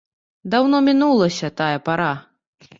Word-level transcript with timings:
Даўно 0.53 0.77
мінулася 0.87 1.53
тая 1.63 1.71
пара. 1.91 2.11